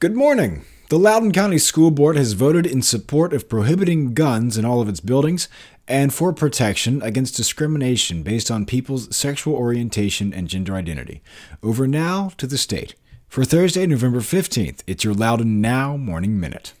[0.00, 0.64] Good morning.
[0.90, 4.88] The Loudoun County School Board has voted in support of prohibiting guns in all of
[4.88, 5.48] its buildings
[5.88, 11.20] and for protection against discrimination based on people's sexual orientation and gender identity.
[11.64, 12.94] Over now to the state.
[13.26, 16.74] For Thursday, November 15th, it's your Loudoun Now Morning Minute.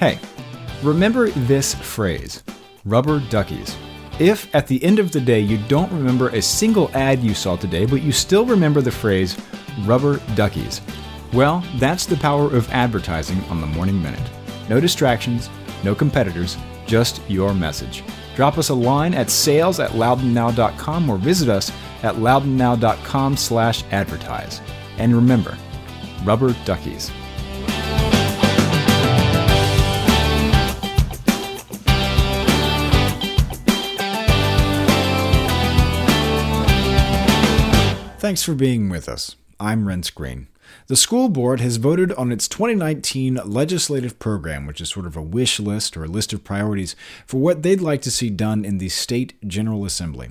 [0.00, 0.18] Hey,
[0.82, 2.42] remember this phrase
[2.84, 3.76] rubber duckies.
[4.18, 7.56] If at the end of the day you don't remember a single ad you saw
[7.56, 9.36] today, but you still remember the phrase
[9.84, 10.80] rubber duckies,
[11.32, 14.30] well, that's the power of advertising on the Morning Minute.
[14.68, 15.48] No distractions,
[15.82, 16.56] no competitors,
[16.86, 18.02] just your message.
[18.36, 21.70] Drop us a line at sales at loudounnow.com or visit us
[22.02, 24.60] at loudounnow.com slash advertise.
[24.98, 25.56] And remember,
[26.24, 27.10] rubber duckies.
[38.22, 39.34] Thanks for being with us.
[39.58, 40.46] I'm Renss Greene.
[40.86, 45.20] The school board has voted on its 2019 legislative program, which is sort of a
[45.20, 46.94] wish list or a list of priorities
[47.26, 50.28] for what they'd like to see done in the state General Assembly.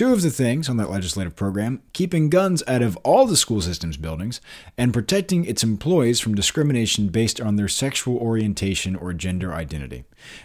[0.00, 3.60] Two of the things on that legislative program keeping guns out of all the school
[3.60, 4.40] system's buildings
[4.78, 10.04] and protecting its employees from discrimination based on their sexual orientation or gender identity.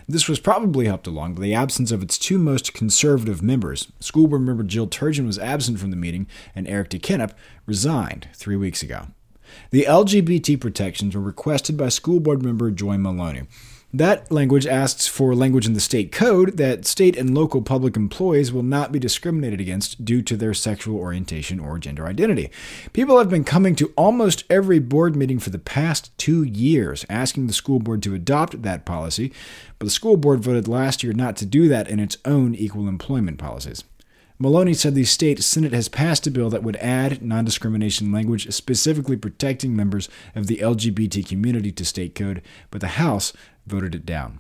[0.10, 3.90] This was probably helped along by the absence of its two most conservative members.
[4.02, 7.32] School board member Jill Turgeon was absent from the meeting, and Eric DeKenipp
[7.66, 9.08] resigned three weeks ago.
[9.72, 13.44] The LGBT protections were requested by school board member Joy Maloney.
[13.98, 18.52] That language asks for language in the state code that state and local public employees
[18.52, 22.52] will not be discriminated against due to their sexual orientation or gender identity.
[22.92, 27.48] People have been coming to almost every board meeting for the past two years asking
[27.48, 29.32] the school board to adopt that policy,
[29.80, 32.90] but the school board voted last year not to do that in its own equal
[32.90, 33.86] employment policies.
[34.38, 38.52] Maloney said the state Senate has passed a bill that would add non discrimination language
[38.52, 43.32] specifically protecting members of the LGBT community to state code, but the House
[43.66, 44.40] voted it down.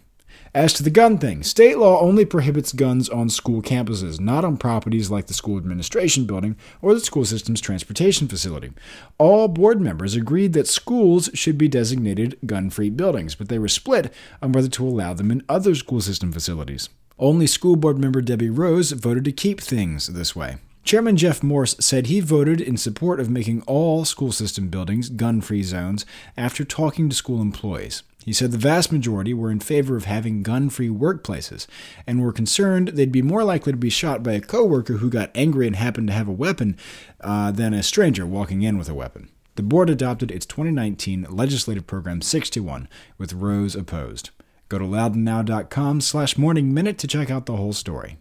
[0.53, 4.55] As to the gun thing, state law only prohibits guns on school campuses, not on
[4.55, 8.71] properties like the school administration building or the school system's transportation facility.
[9.17, 13.67] All board members agreed that schools should be designated gun free buildings, but they were
[13.67, 16.87] split on whether to allow them in other school system facilities.
[17.19, 20.57] Only school board member Debbie Rose voted to keep things this way.
[20.85, 25.41] Chairman Jeff Morse said he voted in support of making all school system buildings gun
[25.41, 26.05] free zones
[26.37, 28.03] after talking to school employees.
[28.25, 31.67] He said the vast majority were in favor of having gun free workplaces
[32.07, 35.29] and were concerned they'd be more likely to be shot by a coworker who got
[35.35, 36.75] angry and happened to have a weapon
[37.21, 39.29] uh, than a stranger walking in with a weapon.
[39.57, 44.31] The board adopted its 2019 legislative program 61 with Rose opposed.
[44.69, 48.17] Go to loudounnow.com slash morning minute to check out the whole story.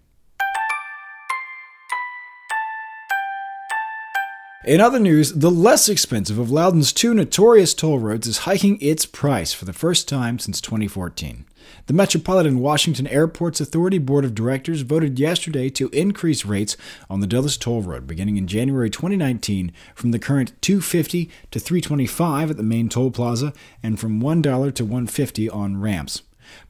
[4.66, 9.04] In other news, the less expensive of Loudoun's two notorious toll roads is hiking its
[9.04, 11.44] price for the first time since 2014.
[11.84, 16.78] The Metropolitan Washington Airports Authority Board of Directors voted yesterday to increase rates
[17.10, 22.52] on the Dulles Toll Road beginning in January 2019 from the current 250 to 325
[22.52, 24.42] at the main toll plaza and from $1
[24.74, 26.22] to 150 on ramps.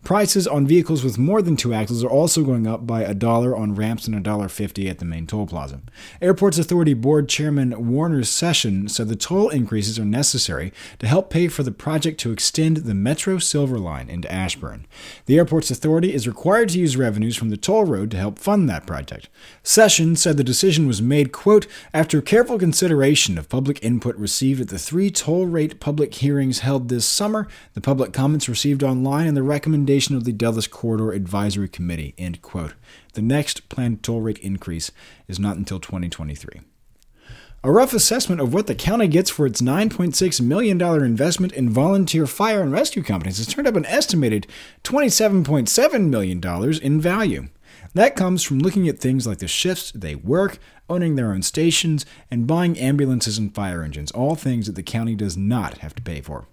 [0.03, 3.57] Prices on vehicles with more than two axles are also going up by a dollar
[3.57, 5.81] on ramps and a dollar fifty at the main toll plaza.
[6.21, 11.49] Airports Authority Board Chairman Warner Session said the toll increases are necessary to help pay
[11.49, 14.87] for the project to extend the Metro Silver Line into Ashburn.
[15.27, 18.69] The Airports Authority is required to use revenues from the toll road to help fund
[18.69, 19.29] that project.
[19.63, 24.69] Session said the decision was made, quote, after careful consideration of public input received at
[24.69, 29.37] the three toll rate public hearings held this summer, the public comments received online, and
[29.37, 29.43] the
[29.75, 32.15] recommendation of the Dulles Corridor Advisory Committee.
[32.17, 32.75] End quote.
[33.15, 34.93] The next planned toll rate increase
[35.27, 36.61] is not until 2023.
[37.65, 42.25] A rough assessment of what the county gets for its $9.6 million investment in volunteer
[42.29, 44.47] fire and rescue companies has turned up an estimated
[44.85, 47.49] $27.7 million in value.
[47.95, 50.59] That comes from looking at things like the shifts they work,
[50.89, 55.15] owning their own stations, and buying ambulances and fire engines, all things that the county
[55.15, 56.47] does not have to pay for.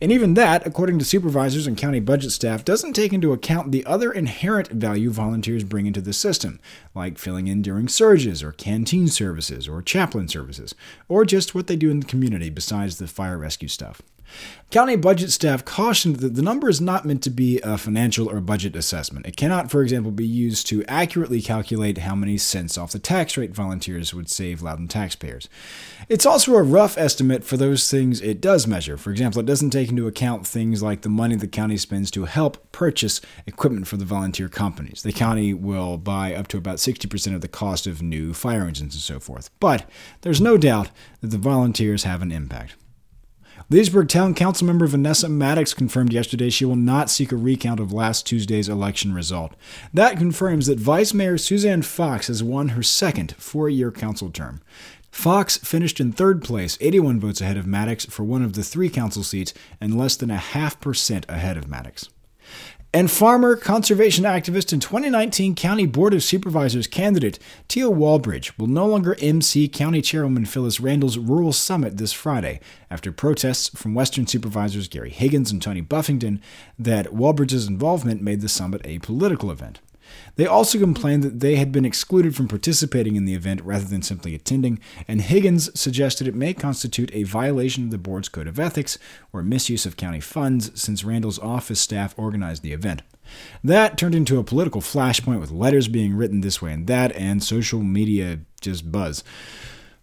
[0.00, 3.86] And even that, according to supervisors and county budget staff, doesn't take into account the
[3.86, 6.60] other inherent value volunteers bring into the system,
[6.94, 10.74] like filling in during surges, or canteen services, or chaplain services,
[11.08, 14.02] or just what they do in the community besides the fire rescue stuff.
[14.72, 18.40] County budget staff cautioned that the number is not meant to be a financial or
[18.40, 19.24] budget assessment.
[19.24, 23.36] It cannot, for example, be used to accurately calculate how many cents off the tax
[23.36, 25.48] rate volunteers would save Loudoun taxpayers.
[26.08, 28.96] It's also a rough estimate for those things it does measure.
[28.96, 32.24] For example, it doesn't take into account things like the money the county spends to
[32.24, 35.02] help purchase equipment for the volunteer companies.
[35.02, 38.94] The county will buy up to about 60% of the cost of new fire engines
[38.94, 39.48] and so forth.
[39.60, 39.88] But
[40.22, 40.90] there's no doubt
[41.20, 42.74] that the volunteers have an impact.
[43.68, 47.92] Leesburg Town Council member Vanessa Maddox confirmed yesterday she will not seek a recount of
[47.92, 49.56] last Tuesday's election result.
[49.92, 54.60] That confirms that Vice Mayor Suzanne Fox has won her second four year council term.
[55.10, 58.88] Fox finished in third place, 81 votes ahead of Maddox for one of the three
[58.88, 62.08] council seats and less than a half percent ahead of Maddox.
[62.96, 67.38] And farmer conservation activist and 2019 County Board of Supervisors candidate
[67.68, 72.58] Tia Walbridge will no longer MC County Chairwoman Phyllis Randall's Rural Summit this Friday
[72.90, 76.40] after protests from Western supervisors Gary Higgins and Tony Buffington
[76.78, 79.80] that Walbridge's involvement made the summit a political event.
[80.36, 84.02] They also complained that they had been excluded from participating in the event rather than
[84.02, 88.58] simply attending, and Higgins suggested it may constitute a violation of the board's code of
[88.58, 88.98] ethics
[89.32, 93.02] or misuse of county funds since Randall's office staff organized the event.
[93.64, 97.42] That turned into a political flashpoint with letters being written this way and that, and
[97.42, 99.24] social media just buzz.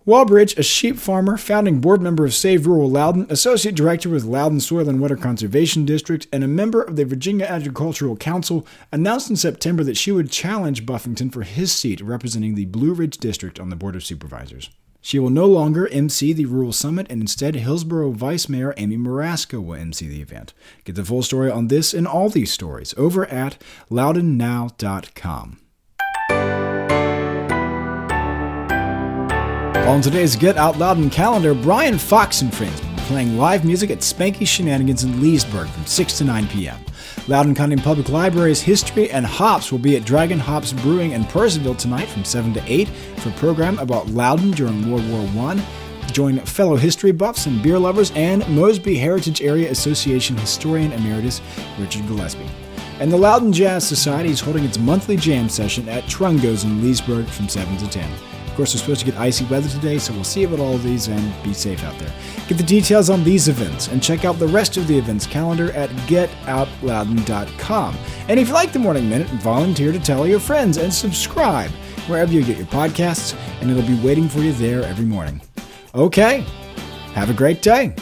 [0.05, 4.59] Walbridge, a sheep farmer, founding board member of Save Rural Loudoun, associate director with Loudoun
[4.59, 9.37] Soil and Water Conservation District, and a member of the Virginia Agricultural Council, announced in
[9.37, 13.69] September that she would challenge Buffington for his seat representing the Blue Ridge District on
[13.69, 14.69] the Board of Supervisors.
[14.99, 19.63] She will no longer MC the Rural Summit, and instead, Hillsboro Vice Mayor Amy Marasco
[19.63, 20.53] will MC the event.
[20.83, 23.57] Get the full story on this and all these stories over at
[23.89, 25.59] loudounnow.com.
[29.85, 33.91] On today's Get Out Loudoun calendar, Brian Fox and Friends will be playing live music
[33.91, 36.79] at Spanky Shenanigans in Leesburg from 6 to 9 p.m.
[37.27, 41.77] Loudoun County Public Library's History and Hops will be at Dragon Hops Brewing in Purcellville
[41.77, 45.61] tonight from 7 to 8 for a program about Loudoun during World War I.
[46.13, 51.41] Join fellow history buffs and beer lovers and Mosby Heritage Area Association historian emeritus
[51.77, 52.49] Richard Gillespie.
[52.99, 57.27] And the Loudoun Jazz Society is holding its monthly jam session at Trungo's in Leesburg
[57.27, 58.09] from 7 to 10.
[58.53, 60.83] Of course, we're supposed to get icy weather today, so we'll see about all of
[60.83, 62.13] these and be safe out there.
[62.47, 65.71] Get the details on these events and check out the rest of the events calendar
[65.71, 67.97] at getoutloudoun.com.
[68.27, 71.71] And if you like the Morning Minute, volunteer to tell your friends and subscribe
[72.05, 75.41] wherever you get your podcasts, and it'll be waiting for you there every morning.
[75.95, 76.41] Okay,
[77.15, 77.95] have a great day.